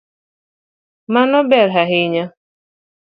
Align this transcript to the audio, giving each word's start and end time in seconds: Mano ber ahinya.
Mano 1.13 1.39
ber 1.49 1.69
ahinya. 1.81 2.25